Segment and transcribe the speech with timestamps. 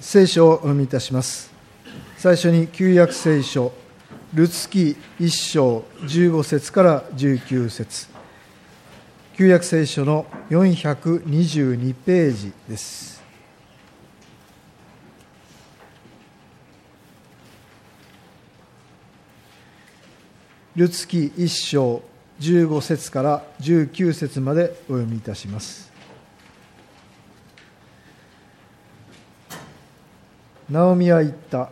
[0.00, 1.50] 聖書をお読みいたします。
[2.16, 3.72] 最初に旧約聖書
[4.32, 8.08] ルツキ1章15節から19節。
[9.36, 13.22] 旧約聖書の422ページです。
[20.76, 22.02] ルツキ1章
[22.38, 25.97] 15節から19節までお読みいたします。
[30.70, 31.70] ナオミは言った。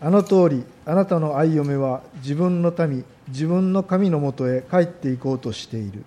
[0.00, 6.04] あの通りあなたの愛嫁は自分の民自分の神のもとへ帰っていこうとしている。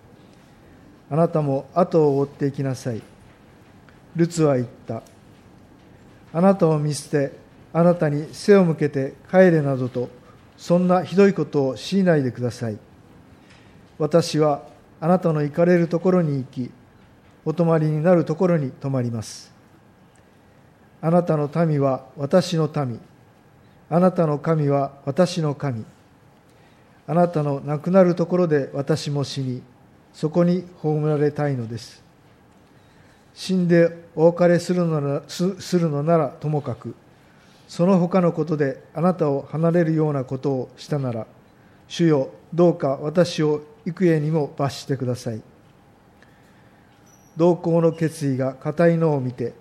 [1.10, 3.02] あなたも後を追っていきなさい。
[4.16, 5.04] ルツは言った。
[6.34, 7.34] あなたを見捨て
[7.74, 10.10] あなたに背を向けて帰れなどと
[10.56, 12.78] そんなひどいことを強いないでください。
[14.00, 14.64] 私は
[15.02, 16.72] あなたの行かれるところに行き
[17.44, 19.52] お泊まりになるところに泊まります。
[21.02, 23.00] あなたの民は私の民。
[23.90, 25.84] あなたの神は私の神。
[27.08, 29.62] あなたの亡くなるところで私も死に
[30.14, 32.02] そこに葬られたいのです。
[33.34, 36.96] 死んでお別れするのならするのならともかく
[37.68, 41.26] その他のことであなたを離れるようなことをしたなら
[41.88, 45.42] 主よどうか私を幾重にも罰してください。
[47.38, 49.54] 同行の決意が固いのを見て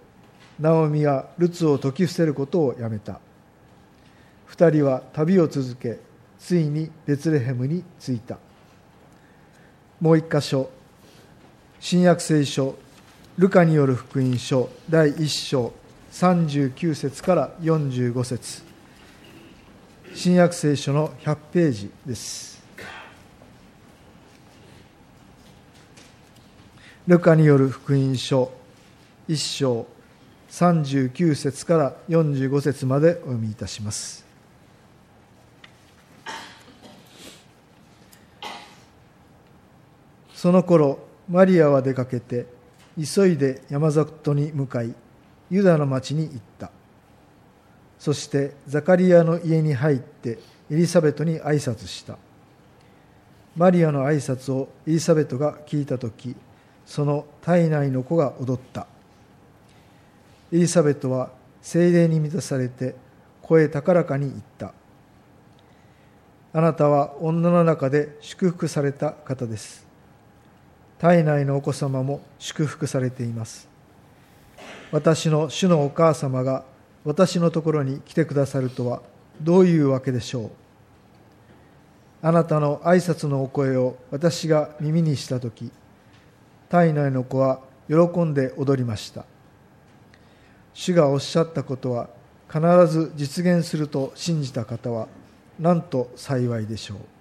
[0.60, 3.18] ナオミはルツを説き伏せることをやめた。
[4.44, 5.98] 二人は旅を続け
[6.38, 8.36] ついにベツレヘムに着いた。
[10.00, 10.68] もう一箇所
[11.78, 12.76] 新約聖書
[13.38, 15.72] ルカによる福音書第1章
[16.12, 18.62] 39節から45節。
[20.14, 22.60] 新約聖書の100ページです。
[27.06, 28.52] ルカによる福音書
[29.26, 29.86] 1章
[30.50, 34.24] 39節から45節までお読みいたします。
[40.34, 42.46] その頃マリアは出かけて
[42.96, 44.94] 急いで山里に向かい
[45.50, 46.70] ユダの町に行った。
[47.98, 50.38] そしてザカリアの家に入って
[50.70, 52.16] エリザベトに挨拶した。
[53.56, 56.34] マリアの挨拶をエリザベトが聞いた時
[56.86, 58.86] その体内の子が踊った。
[60.52, 61.30] エリザベトは
[61.62, 62.96] 精霊に満たされて
[63.42, 64.72] 声高らかに言った。
[66.52, 69.86] あなたは女の中で祝福された方です。
[70.98, 73.68] 体内のお子様も祝福されています。
[74.90, 76.64] 私の主のお母様が
[77.04, 79.02] 私のところに来てくださるとは
[79.40, 80.50] どういうわけでしょう。
[82.22, 85.70] あなたの挨拶のお声を私が耳にした時
[86.68, 89.24] 体内の子は喜んで踊りました。
[90.74, 92.08] 主がおっしゃったことは
[92.48, 95.08] 必ず実現すると信じた方は
[95.58, 97.19] なんと幸いでしょう。